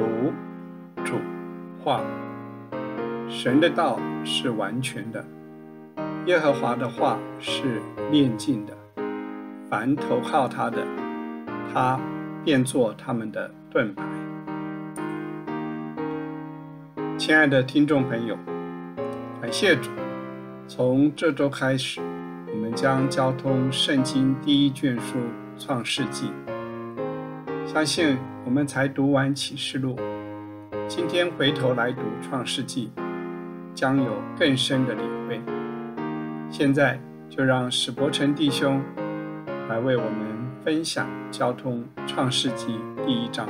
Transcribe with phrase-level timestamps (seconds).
[0.00, 0.32] 读
[1.04, 1.16] 主
[1.84, 2.00] 话，
[3.28, 5.22] 神的道是完全的，
[6.24, 8.72] 耶和华的话是炼净的。
[9.68, 10.86] 凡投靠他的，
[11.70, 12.00] 他
[12.42, 14.02] 便做他们的盾牌。
[17.18, 18.38] 亲爱的听众朋友，
[19.42, 19.90] 感谢主，
[20.66, 22.00] 从这周开始，
[22.50, 25.18] 我们将交通圣经第一卷书
[25.62, 26.28] 《创世纪》。
[27.72, 29.94] 相信我们才读完启示录，
[30.88, 32.90] 今天回头来读创世纪，
[33.76, 35.40] 将有更深的领会。
[36.50, 38.82] 现在就让史伯成弟兄
[39.68, 43.48] 来为我们分享交通创世纪第一章。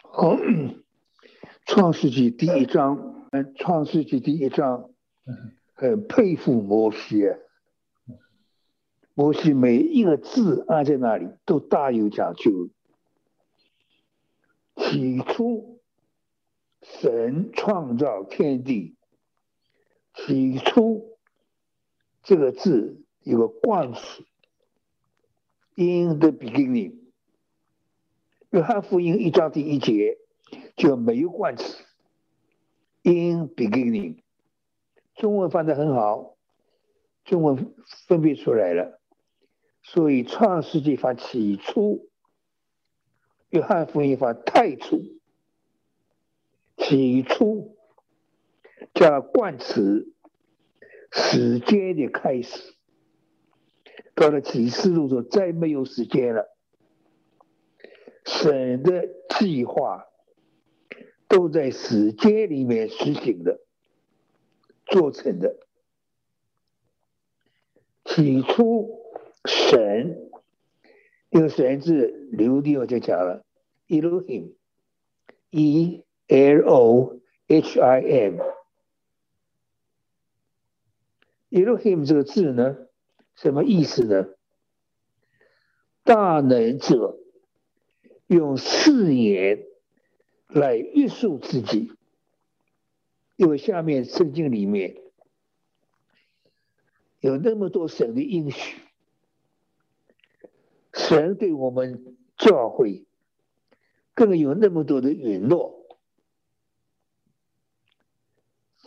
[0.00, 0.34] 好，
[1.66, 4.88] 创世纪第一章，嗯，创世纪第一章，
[5.74, 7.36] 很佩服摩西啊。
[9.18, 12.68] 摩西每一个字按在那里都大有讲究。
[14.76, 15.80] 起初，
[16.82, 18.94] 神创造天地。
[20.12, 21.16] 起初，
[22.24, 24.26] 这个字有个冠词
[25.76, 26.96] ，in the beginning。
[28.50, 30.18] 约翰福音一章第一节
[30.76, 31.82] 就没有冠词
[33.02, 34.18] ，in beginning。
[35.14, 36.36] 中文翻的很好，
[37.24, 37.74] 中文
[38.06, 38.95] 分别出来了。
[39.88, 42.08] 所以《创世纪》法起初，
[43.50, 45.00] 约翰福音法太初，
[46.76, 47.76] 起初
[48.92, 50.12] 加冠词，
[51.12, 52.74] 时间的开始。
[54.16, 56.56] 到了启示录中，再没有时间了。
[58.24, 60.04] 神的计划
[61.28, 63.60] 都在时间里面实行的，
[64.84, 65.56] 做成的。
[68.04, 69.05] 起初。
[69.46, 70.30] 神，
[71.30, 73.44] 这个神字留地我就讲了
[73.88, 74.52] ，Elohim，E
[76.28, 78.00] L O H I
[81.50, 82.76] M，Elohim 这个字呢，
[83.34, 84.28] 什么意思呢？
[86.02, 87.18] 大能者
[88.28, 89.66] 用誓言
[90.46, 91.92] 来约束自己，
[93.34, 94.96] 因为下面圣经里面
[97.20, 98.85] 有那么多神的应许。
[100.96, 103.06] 神对我们教会
[104.14, 105.86] 更有那么多的允诺，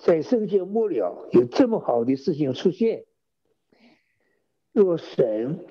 [0.03, 3.05] 在圣经末了有这么好的事情出现，
[4.71, 5.67] 若神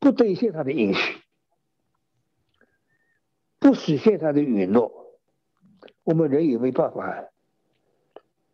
[0.00, 1.20] 不兑现他的应许，
[3.60, 5.16] 不实现他的允诺，
[6.02, 7.30] 我们人也没办法，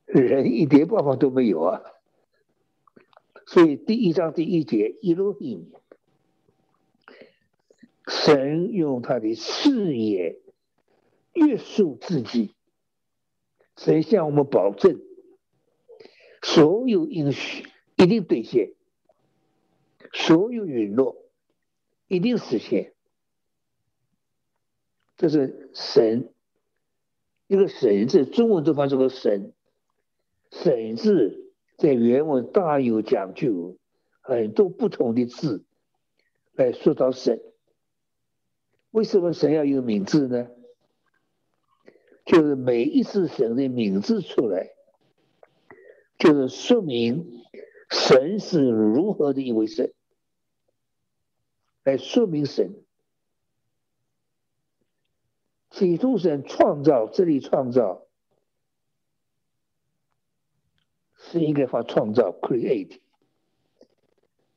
[0.04, 1.82] 人一点办法都没有啊。
[3.46, 5.72] 所以第一章第一节一路引。
[8.08, 10.40] 神用他的视野
[11.34, 12.54] 约束自己，
[13.76, 14.98] 神向我们保证，
[16.42, 18.72] 所有应许一定兑现，
[20.12, 21.16] 所有允诺
[22.08, 22.94] 一定实现。
[25.16, 26.32] 这是神，
[27.46, 29.52] 一个“神”字，中文都翻这个“神
[30.50, 33.76] ”，“神”字在原文大有讲究，
[34.20, 35.64] 很多不同的字
[36.54, 37.42] 来说到神。
[38.90, 40.48] 为什么神要有名字呢？
[42.24, 44.70] 就是每一次神的名字出来，
[46.18, 47.42] 就是说明
[47.90, 49.94] 神是如何的一位神，
[51.84, 52.84] 来说明神。
[55.70, 58.06] 起初神创造，这里创造
[61.16, 63.00] 是应该发创造 （create）。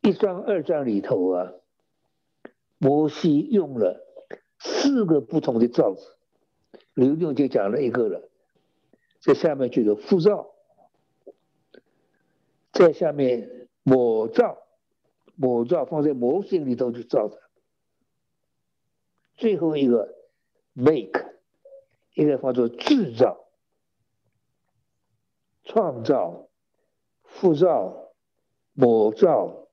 [0.02, 1.54] 一章、二章里头啊，
[2.78, 4.11] 摩西用了。
[4.64, 6.16] 四个不同的造字，
[6.94, 8.30] 刘墉就讲了一个了，
[9.20, 10.52] 在下面就是复造，
[12.72, 14.60] 在下面模造，
[15.36, 17.42] 模造放在模型里头去造的，
[19.36, 20.14] 最后一个
[20.74, 21.34] make，
[22.14, 23.48] 应该放作制造、
[25.64, 26.50] 创造、
[27.24, 28.14] 复造、
[28.74, 29.68] 模造、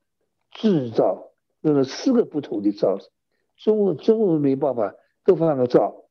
[0.50, 1.30] 制造，
[1.60, 3.10] 用了四个不同的造字。
[3.58, 4.94] 中文中文没办法，
[5.24, 6.04] 都放个造，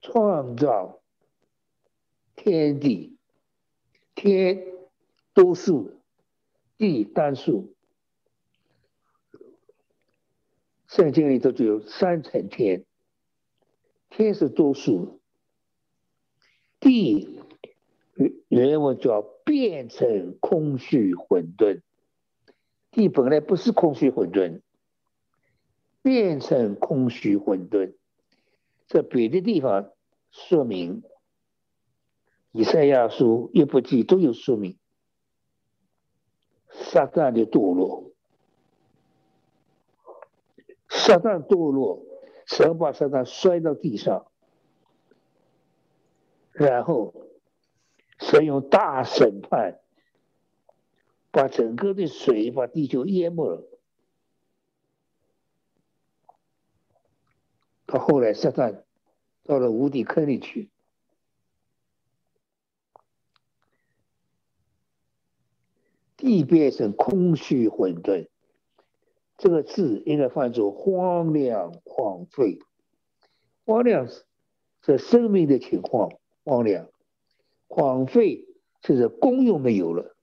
[0.00, 1.00] 创造
[2.36, 3.16] 天地，
[4.14, 4.66] 天
[5.32, 5.98] 多数，
[6.76, 7.74] 地单数，
[10.88, 12.84] 圣经里头就有三层天，
[14.10, 15.20] 天是多数，
[16.80, 17.40] 地
[18.48, 21.80] 原文叫变成空虚混沌，
[22.90, 24.60] 地本来不是空虚混沌，
[26.04, 27.94] 变成空虚混沌。
[28.86, 29.90] 在别的地方
[30.30, 31.02] 说明，
[32.52, 34.76] 以赛亚书、约伯记都有说明，
[36.68, 38.12] 撒旦的堕落，
[40.90, 42.04] 撒旦堕落，
[42.44, 44.26] 神把撒旦摔到地上，
[46.52, 47.14] 然后
[48.18, 49.80] 神用大审判。
[51.30, 53.73] 把整个的水把地球淹没了。
[57.94, 58.82] 到后来，撒旦
[59.44, 60.68] 到了无底坑里去，
[66.16, 68.26] 地变成空虚混沌。
[69.38, 72.58] 这个字应该翻作荒凉荒废。
[73.64, 74.08] 荒凉
[74.82, 76.88] 是生命的情况，荒凉
[77.68, 78.44] 荒废
[78.82, 80.16] 就是功用没有了。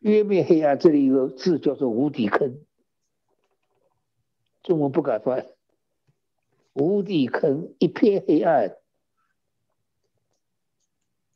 [0.00, 2.60] 月面黑暗，这里有个字叫做无底坑，
[4.62, 5.46] 中文不敢翻。
[6.74, 8.76] 无底坑，一片黑暗，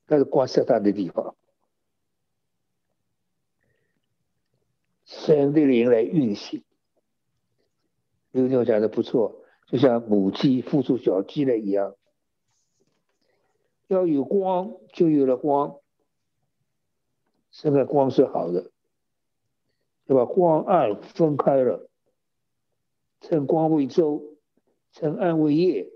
[0.06, 1.37] 那是光射到的地方。
[5.05, 6.64] 神的灵来运行，
[8.31, 11.94] 刘牛讲的不错，就像母鸡孵出小鸡了一样。
[13.88, 15.78] 要有光，就有了光。
[17.50, 18.70] 现在光是好的，
[20.06, 20.25] 对吧？
[20.25, 21.88] 光暗分开了，
[23.21, 24.23] 称光为昼，
[24.93, 25.91] 称暗为夜。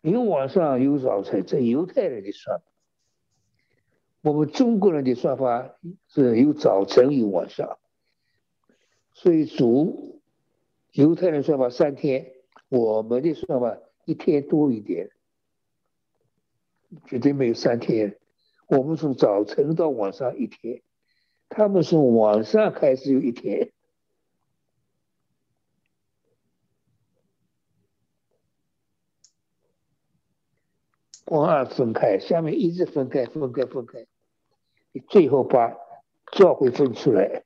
[0.00, 2.64] 有晚上有早晨，这犹太人的算法。
[4.22, 5.76] 我们中国人的算法
[6.08, 7.78] 是有早晨有晚上，
[9.12, 10.20] 所以主
[10.92, 12.32] 犹太人算法三天，
[12.68, 15.10] 我们的算法一天多一点，
[17.06, 18.18] 绝对没有三天。
[18.68, 20.82] 我们从早晨到晚上一天，
[21.48, 23.72] 他们从晚上开始有一天，
[31.32, 34.06] 光暗分开，下面一直分开，分开，分开，
[34.92, 35.74] 你最后把
[36.30, 37.44] 教会分出来，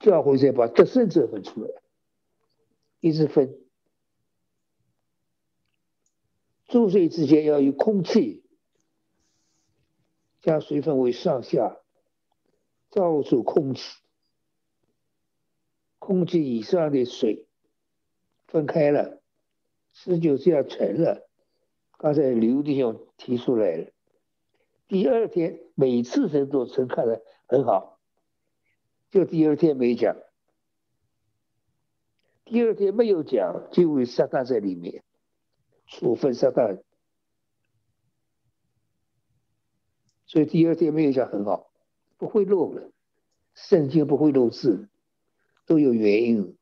[0.00, 1.70] 教会再把得胜者分出来，
[2.98, 3.56] 一直分，
[6.66, 8.42] 注水之间要有空气。
[10.40, 11.76] 将水分为上下，
[12.90, 13.82] 造出空气，
[16.00, 17.46] 空气以上的水
[18.48, 19.22] 分开了，
[19.92, 21.27] 是就这样沉了。
[21.98, 23.90] 刚才刘弟兄提出来了，
[24.86, 27.98] 第二天每次神都神看的很好，
[29.10, 30.16] 就第二天没讲，
[32.44, 35.02] 第二天没有讲，就为撒旦在里面。
[35.86, 36.82] 处分撒旦。
[40.26, 41.72] 所以第二天没有讲很好，
[42.18, 42.92] 不会漏的，
[43.54, 44.90] 圣经不会漏字，
[45.64, 46.57] 都有原因。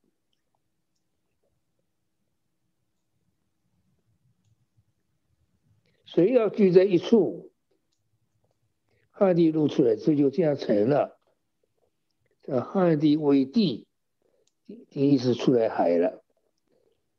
[6.17, 7.53] 谁要聚在一处，
[9.11, 11.21] 旱地露出来，这就这样成了。
[12.43, 13.87] 这旱地为地，
[14.89, 16.25] 第一次出来海了。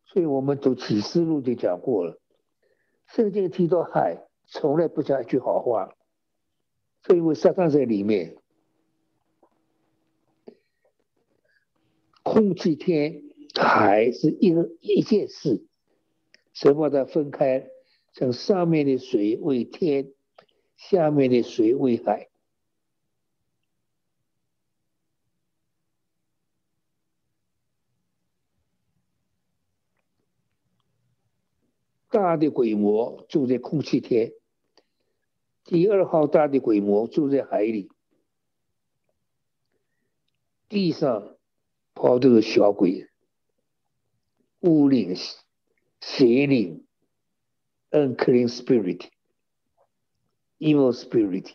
[0.05, 2.19] 所以我们读启示录就讲过了，
[3.05, 5.93] 圣经提到海，从来不讲一句好话。
[7.03, 8.35] 所以，我撒旦在里面，
[12.23, 13.21] 空气、天、
[13.53, 15.63] 海是一个一件事，
[16.51, 17.69] 神把它分开，
[18.17, 20.11] 像上面的水为天，
[20.75, 22.31] 下面的水为海。
[32.09, 34.33] 大的规模住在空气天。
[35.65, 37.91] 第二号大的鬼魔住在海里，
[40.67, 41.37] 地上
[41.93, 43.07] 跑这个小鬼，
[44.61, 45.15] 巫灵、
[46.01, 46.86] 邪灵
[47.91, 51.53] ，unclean spirit，evil spirit，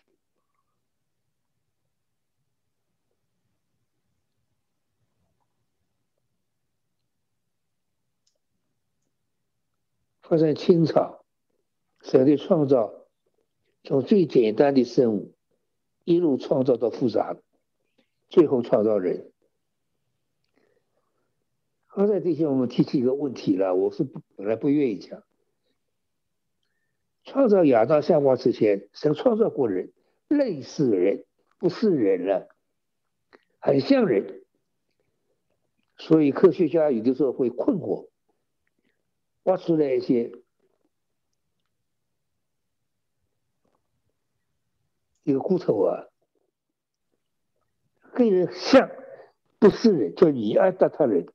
[10.22, 11.24] 发生清朝，
[12.02, 12.94] 神的创造。
[13.84, 15.34] 从最简单的生物
[16.04, 17.36] 一路创造到复杂，
[18.28, 19.32] 最后创造人。
[21.88, 25.24] 刚才这些我们提起一个问题了，我是本来不愿意讲。
[27.24, 29.92] 创造亚当夏娃之前，神创造过人，
[30.28, 31.24] 类似人，
[31.58, 32.48] 不是人了，
[33.60, 34.44] 很像人。
[35.96, 38.08] 所以科学家有的时候会困惑，
[39.44, 40.32] 挖出来一些。
[45.24, 46.08] 一个骨头啊，
[48.12, 48.90] 跟人像
[49.60, 51.28] 不是人，叫尼安德特人。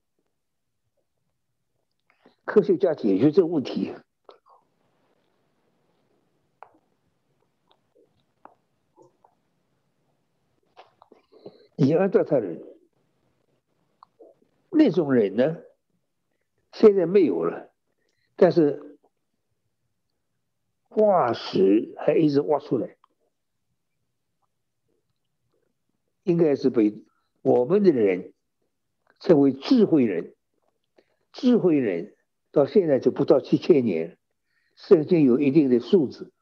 [2.43, 3.95] 科学家解决这个问题，
[11.77, 12.61] 尼安德特人。
[14.69, 15.57] 那种人呢，
[16.73, 17.71] 现在没有了，
[18.35, 18.99] 但是
[20.89, 22.97] 化石还一直挖出来。
[26.23, 26.93] 应该是被
[27.41, 28.33] 我们的人
[29.21, 30.35] 称为智慧人，
[31.31, 32.15] 智慧人
[32.51, 34.17] 到现在就不到七千年，
[34.75, 36.33] 圣经有一定的数字，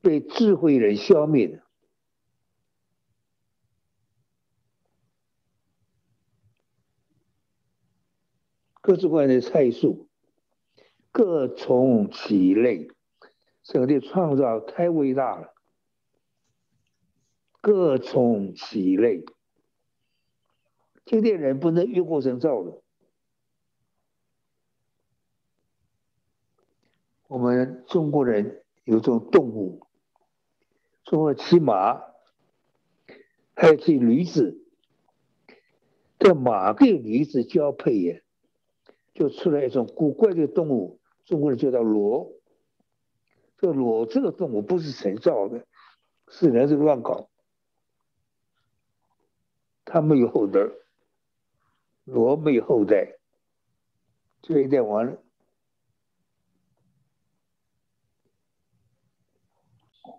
[0.00, 1.61] 被智慧人消灭的，
[8.82, 10.06] 各种各样的菜蔬，
[11.12, 12.88] 各从其类，
[13.62, 15.54] 上帝创造太伟大了。
[17.60, 19.24] 各从其类，
[21.04, 22.82] 今天人不能越过神造的。
[27.28, 29.86] 我们中国人有种动物，
[31.04, 32.02] 中国骑马，
[33.54, 34.66] 还有骑驴子，
[36.18, 38.21] 这马跟驴子交配呀，
[39.14, 42.32] 就出来一种古怪的动物，中国人叫它骡。
[43.58, 45.66] 这骡这个动物不是神造的，
[46.28, 47.28] 是人是乱搞。
[49.84, 50.60] 他没有后代，
[52.04, 53.18] 罗没有后代，
[54.40, 55.22] 这一点完了。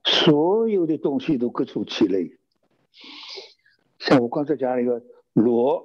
[0.05, 2.37] 所有的东西都各出其类，
[3.99, 5.01] 像我刚才讲那个
[5.33, 5.83] 骡、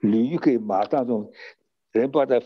[0.00, 1.30] 驴跟马当中，
[1.98, 2.40] 人把它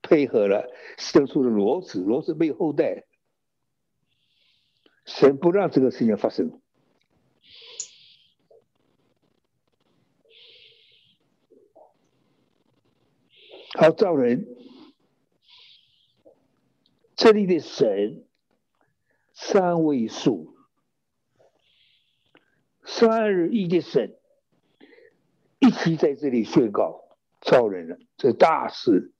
[0.00, 3.04] 配合了，生出了骡子，骡子没有后代，
[5.04, 6.60] 神不让这个事情发生。
[13.74, 14.46] 好造人，
[17.16, 18.26] 这里的神
[19.32, 20.54] 三位数，
[22.84, 24.18] 三二一的神
[25.58, 27.11] 一起在这里宣告。
[27.42, 29.12] 造人了，这大事，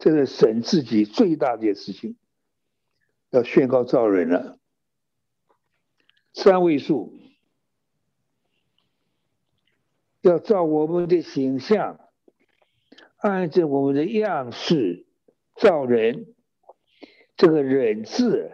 [0.00, 2.16] 这是神自己最大的一件事情，
[3.30, 4.58] 要宣告造人了。
[6.32, 7.20] 三位数
[10.22, 12.00] 要照我们的形象。
[13.20, 15.04] 按照我们的样式
[15.56, 16.34] 造人，
[17.36, 18.52] 这个人字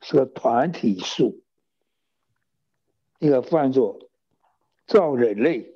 [0.00, 1.42] 是个团体数，
[3.18, 4.08] 应该翻作
[4.86, 5.70] 造人类，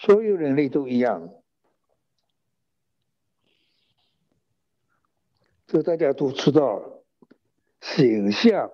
[0.00, 1.28] 所有人类都一样，
[5.66, 7.02] 这大家都知道，
[7.82, 8.70] 形象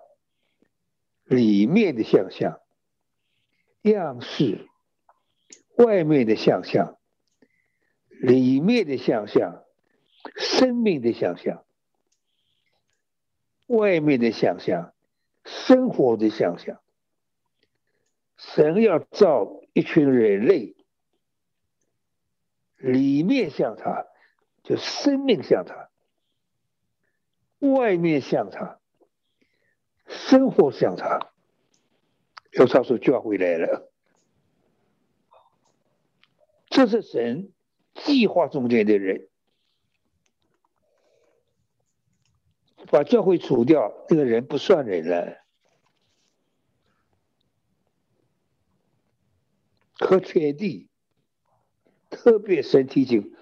[1.25, 2.61] 里面的想象
[3.83, 4.69] 样式。
[5.75, 6.97] 外面的想象，
[8.09, 9.65] 里面的想象，
[10.37, 11.65] 生命的想象，
[13.67, 14.95] 外面的想象，
[15.45, 16.81] 生活的想象。
[18.37, 20.76] 神要造一群人类，
[22.77, 24.07] 里面像他，
[24.63, 25.91] 就生命像他；
[27.59, 28.79] 外面像他，
[30.07, 31.33] 生活像他。
[32.53, 33.93] 要他说就要回来了。
[36.69, 37.53] 这是神
[37.95, 39.29] 计划中间的人，
[42.91, 45.45] 把教会除掉，这个人不算人了。
[49.99, 50.89] 和天地，
[52.17, 53.35] 特别神提醒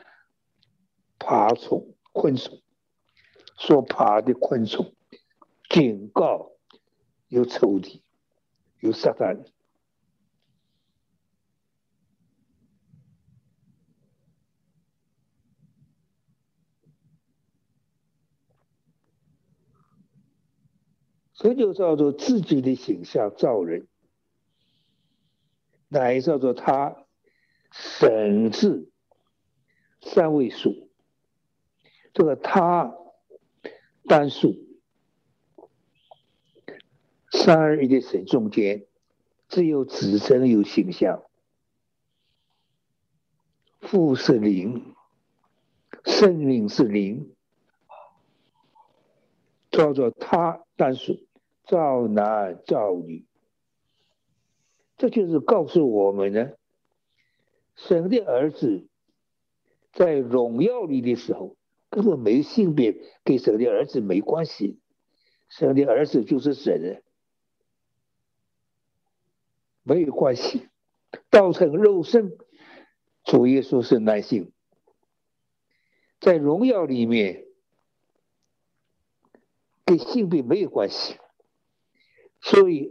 [1.17, 2.61] 爬虫、昆虫，
[3.57, 4.93] 所爬的昆虫，
[5.71, 6.51] 警告
[7.29, 8.03] 有仇敌，
[8.81, 9.47] 有撒旦。
[21.33, 23.87] 这就叫做自己的形象造人，
[25.89, 27.04] 乃叫做他
[27.77, 28.89] 神字
[30.01, 30.89] 三位数，
[32.13, 32.95] 这个他
[34.07, 34.55] 单数
[37.33, 38.87] 三二一的神中间
[39.49, 41.25] 只有子神有形象，
[43.81, 44.95] 父是灵，
[46.05, 47.35] 圣灵是灵，
[49.71, 51.27] 叫做他单数。
[51.67, 53.25] 造男造女，
[54.99, 56.51] 这就是告诉我们呢，
[57.87, 58.87] 神的儿子
[59.93, 61.57] 在荣耀里的时候，
[61.91, 64.81] 根本没性别，跟神的儿子没关系。
[65.49, 67.03] 神的儿子就是神，
[69.83, 70.69] 没有关系。
[71.31, 72.37] 道成肉身，
[73.23, 74.51] 主耶稣是男性，
[76.21, 77.45] 在荣耀里面
[79.85, 81.19] 跟性别没有关系，
[82.41, 82.91] 所以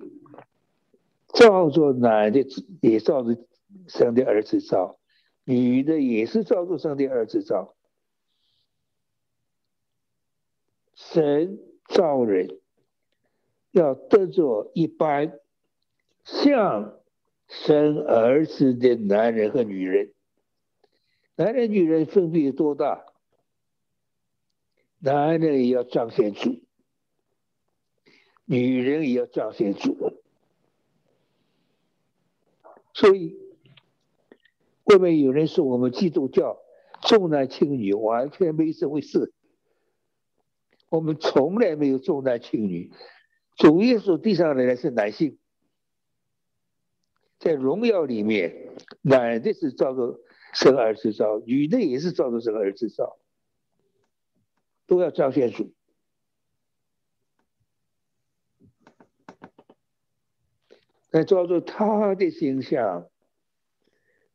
[1.33, 2.45] 照着男的
[2.81, 3.37] 也照着
[3.87, 4.99] 神的儿子造，
[5.43, 7.75] 女的也是照着神的儿子造。
[10.95, 12.59] 神造人，
[13.71, 15.39] 要得着一般
[16.23, 16.99] 像
[17.47, 20.13] 生儿子的男人和女人。
[21.35, 23.05] 男人、女人分别有多大？
[24.99, 26.61] 男人也要彰显主，
[28.45, 30.13] 女人也要彰显主。
[32.93, 33.35] 所以，
[34.83, 36.59] 外面有人说我们基督教
[37.01, 39.33] 重男轻女，完全没这回事。
[40.89, 42.91] 我们从来没有重男轻女，
[43.55, 45.39] 主耶稣地上来的是男性，
[47.39, 50.19] 在荣耀里面，男的是照着
[50.53, 53.17] 生儿子造，女的也是照着生儿子造，
[54.85, 55.73] 都要彰显主。
[61.09, 63.07] 来照着他的形象，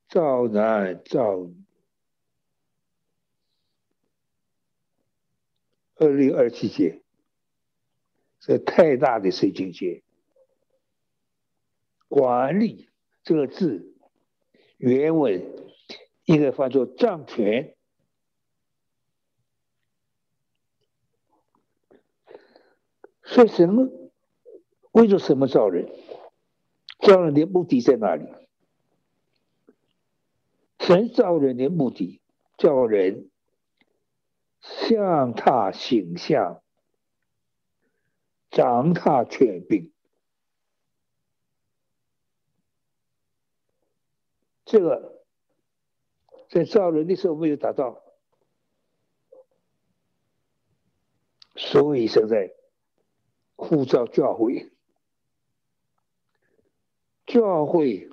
[0.09, 1.55] 造男造女。
[5.97, 7.03] 二六二七节，
[8.41, 10.03] 这太大的水境界。
[12.09, 12.89] 管理
[13.23, 13.95] 这个字，
[14.77, 15.45] 原文
[16.25, 17.77] 应该翻作掌权。
[23.25, 23.91] 说什么？
[24.93, 25.87] 为了什么造人？
[27.01, 28.25] 造人的目的在哪里？
[30.89, 32.23] 神造人的目的，
[32.57, 33.29] 叫人。
[34.63, 36.63] 像他形象，
[38.51, 39.93] 长他权柄，
[44.65, 45.23] 这个
[46.49, 48.03] 在造人的时候没有达到，
[51.55, 52.55] 所以现在
[53.57, 54.73] 呼召教会，
[57.27, 58.09] 教会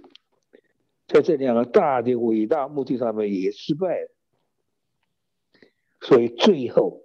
[1.08, 4.12] 在这两个大的伟大目的上面也失败了。
[6.02, 7.02] 所以最后，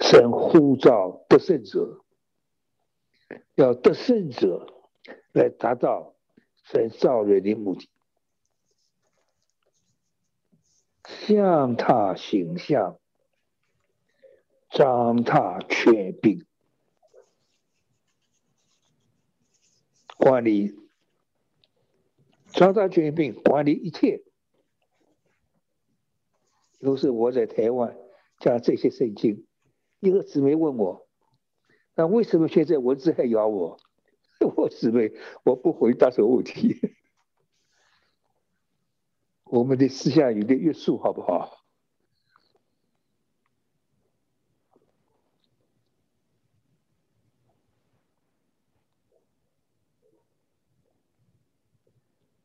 [0.00, 2.04] 神呼召得胜者，
[3.54, 4.66] 要得胜者
[5.32, 6.14] 来达到
[6.64, 7.88] 神造人的目的，
[11.02, 12.98] 向他形象，
[14.70, 16.46] 长他权柄，
[20.16, 20.74] 管理，
[22.52, 24.22] 长他权柄，管理一切。
[26.80, 27.96] 都是我在台湾
[28.40, 29.46] 讲这些圣经，
[30.00, 31.06] 一个姊妹问我，
[31.94, 33.78] 那为什么现在蚊子还咬我？
[34.56, 35.12] 我姊妹，
[35.44, 36.76] 我不回答这个问题。
[39.46, 41.61] 我们的思想有点约束，好不好？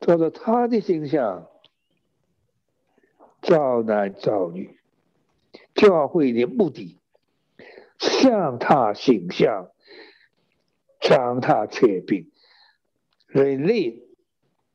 [0.07, 1.49] 照着他的形象。
[3.41, 4.77] 造男造女，
[5.75, 6.97] 教会的目的，
[7.99, 9.69] 向他形象，
[10.99, 12.31] 将他权柄。
[13.27, 14.07] 人类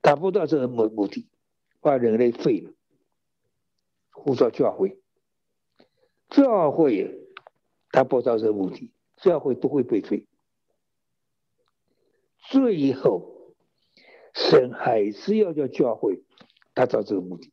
[0.01, 1.29] 达不到这个目目的，
[1.81, 2.71] 把人类废了。
[4.11, 4.99] 呼召教会，
[6.31, 7.27] 教会
[7.91, 10.27] 达不到这个目的，教会不会被废。
[12.49, 13.32] 最后，
[14.35, 16.23] 神还是要叫教会
[16.75, 17.53] 达到这个目的。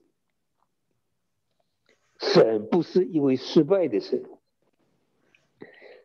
[2.20, 4.24] 神不是因为失败的神，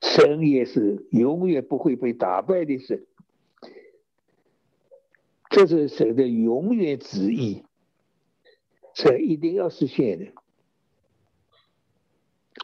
[0.00, 3.04] 神也是永远不会被打败的神，
[5.50, 7.64] 这是神的永远旨意，
[8.94, 10.32] 神一定要实现的。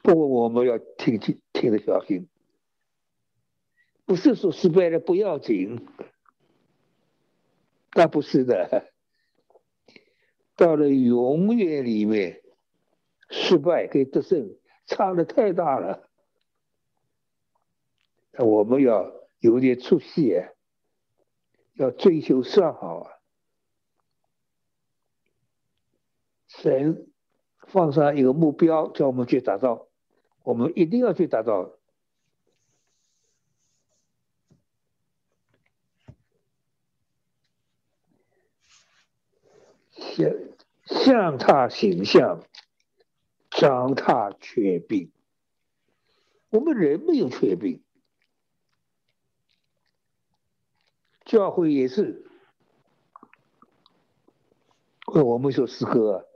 [0.03, 2.29] 不过我们要听听听得小心，
[4.07, 5.87] 不是说失败了不要紧，
[7.95, 8.93] 那不是的，
[10.57, 12.43] 到了永远里面。
[13.33, 16.11] 失败跟得胜差的太大了，
[18.39, 20.35] 我们要有点出息，
[21.75, 23.13] 要追求上好啊！
[26.49, 27.09] 神
[27.69, 29.87] 放上一个目标，叫我们去达到，
[30.43, 31.79] 我们一定要去达到。
[40.21, 40.35] 像
[40.87, 42.45] 像他形象。
[43.51, 45.11] 长他缺病。
[46.51, 47.83] 我们人没有缺病，
[51.25, 52.25] 教会也是。
[55.07, 56.29] 我们说诗歌，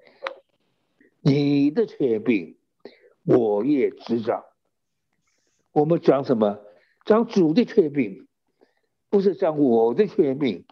[1.20, 2.58] 你的缺病，
[3.22, 4.44] 我也知道。
[5.70, 6.60] 我们讲什么？
[7.04, 8.26] 讲主的缺病，
[9.08, 10.66] 不是讲我的缺病。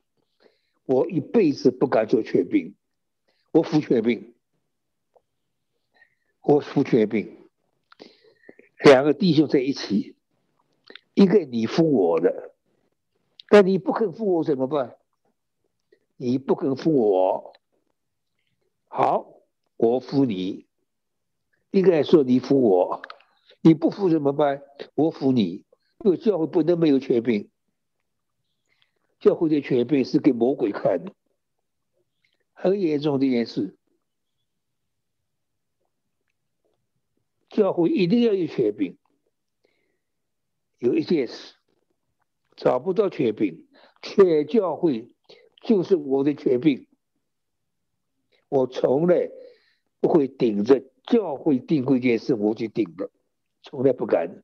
[0.87, 2.75] 我一辈子不敢做缺病，
[3.53, 4.35] 我服缺病，
[6.41, 7.39] 我服缺病。
[8.83, 10.17] 两个弟兄在一起，
[11.15, 12.55] 一个你服我的，
[13.49, 14.97] 但你不肯服我怎么办？
[16.17, 17.53] 你不肯服我。
[18.89, 19.35] 好，
[19.77, 20.67] 我服你。
[21.71, 23.03] 一个人说你服我，
[23.61, 24.63] 你不服怎么办？
[24.95, 25.65] 我服你。
[26.05, 27.49] 因为教会不能没有权柄，
[29.21, 31.13] 教会的权柄是给魔鬼看的，
[32.53, 33.77] 很严重的一件事。
[37.49, 38.97] 教会一定要有权柄。
[40.79, 41.55] 有一件事
[42.57, 43.69] 找不到权柄，
[44.03, 45.13] 全教会
[45.61, 46.89] 就是我的权柄。
[48.49, 49.31] 我从来
[50.01, 53.11] 不会顶着教会定规件事我去顶的，
[53.63, 54.43] 从来不敢。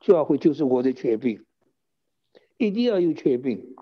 [0.00, 1.46] 教会就是我的权柄，
[2.56, 3.75] 一定要有权柄。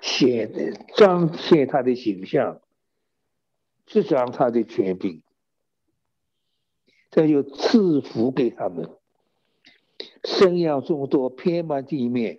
[0.00, 2.60] 显彰显他的形象，
[3.86, 5.22] 执掌他的权柄，
[7.10, 8.90] 这就赐福给他们。
[10.24, 12.38] 生养众多，遍满地面。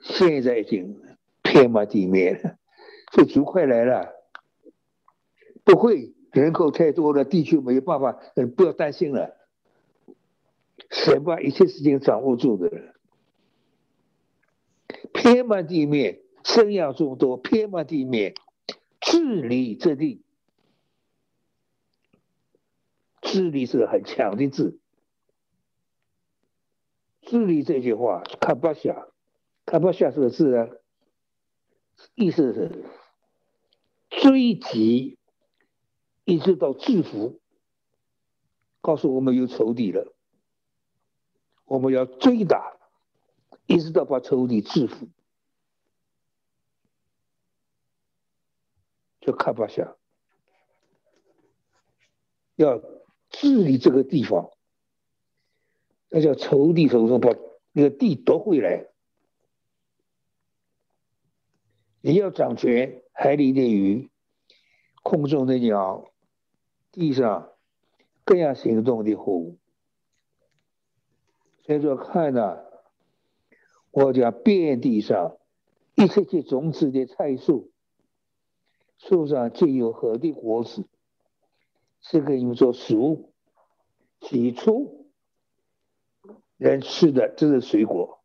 [0.00, 1.00] 现在已经
[1.42, 2.56] 遍满地面了，
[3.12, 4.14] 这主快来了。
[5.64, 8.12] 不会，人口太多了，地球没有办法，
[8.56, 9.36] 不要担心了。
[10.90, 12.70] 神把一切事情掌握住的，
[15.12, 18.34] 遍满地面，生养众多，遍满地面，
[19.00, 20.22] 治理这地。
[23.20, 24.78] 治理是很强的字。
[27.20, 29.08] 治理这句话，看不下，
[29.66, 30.68] 看不下这个字呢，
[32.14, 32.84] 意思是
[34.08, 35.18] 追击，
[36.24, 37.38] 一直到制服，
[38.80, 40.14] 告诉我们有仇敌了，
[41.66, 42.77] 我们要追打，
[43.68, 45.06] 一直到把仇敌制服，
[49.20, 49.94] 就看不下，
[52.56, 52.78] 要
[53.28, 54.50] 治理这个地方。
[56.08, 57.28] 那叫仇敌手中把
[57.72, 58.86] 那个地夺回来。
[62.00, 64.08] 你要掌权，海里的鱼，
[65.02, 66.10] 空中的鸟，
[66.90, 67.52] 地上
[68.24, 69.58] 各样行动的虎。
[71.66, 72.64] 所以说，看呐，
[74.00, 75.36] 我讲遍地上
[75.96, 77.72] 一切些种子的菜树，
[78.96, 80.86] 树上竟有核的果子，
[82.00, 83.32] 是给你们做食物。
[84.20, 85.08] 起初。
[86.56, 88.20] 人吃的这是水果，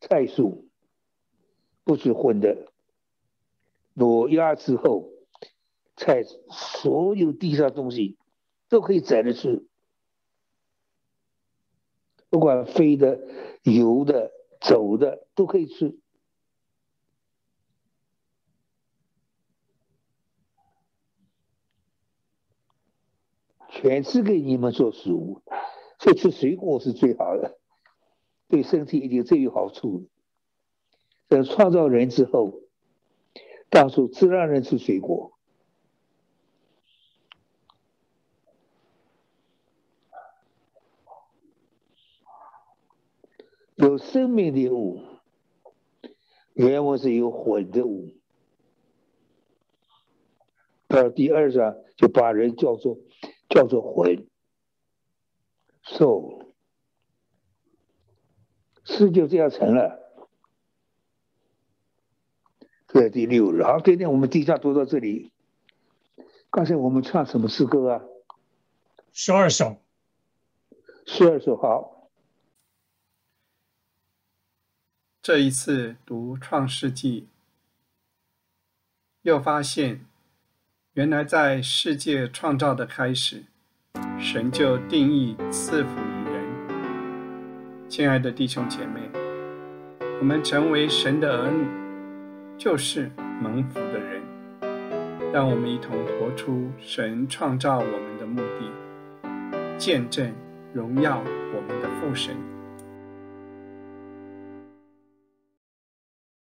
[0.00, 0.68] 菜树
[1.84, 2.72] 不是荤的。
[3.94, 5.08] 挪亚之后，
[5.96, 8.16] 菜所有地上东西
[8.68, 9.66] 都可以摘着吃，
[12.30, 13.20] 不管飞的、
[13.62, 15.98] 游的、走的都可以吃，
[23.70, 25.42] 全是给你们做食物。
[25.98, 27.58] 所以吃水果是最好的，
[28.48, 30.08] 对身体一定最有好处。
[31.28, 32.60] 在创造人之后，
[33.68, 35.37] 当初只让人吃水果，
[43.78, 45.00] 有生命的物，
[46.52, 48.12] 原文是有魂的物，
[50.88, 52.98] 到第二章就把人叫做
[53.48, 54.26] 叫做混。
[55.82, 56.52] 受，
[58.82, 60.12] 事就这样成了。
[62.88, 65.30] 这第六日，好，今天我们地下读到这里。
[66.50, 68.02] 刚才我们唱什么诗歌啊？
[69.12, 69.76] 十二首。
[71.06, 71.97] 十二首好。
[75.28, 77.20] 这一次读《创世纪》，
[79.20, 80.00] 又发现，
[80.94, 83.44] 原来在世界创造的开始。
[84.18, 89.02] 神就定义赐福于人，亲爱的弟兄姐妹，
[90.18, 91.68] 我们成为神的儿女，
[92.56, 94.22] 就是蒙福的人。
[95.30, 100.34] 让我们一同活出神创造我们的目的，见证
[100.72, 101.18] 荣耀
[101.54, 102.34] 我们的父神。